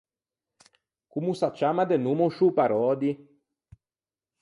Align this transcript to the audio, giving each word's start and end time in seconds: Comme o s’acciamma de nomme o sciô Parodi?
Comme 1.11 1.29
o 1.33 1.35
s’acciamma 1.39 1.83
de 1.91 1.97
nomme 2.05 2.23
o 2.27 2.31
sciô 2.33 2.47
Parodi? 2.57 3.11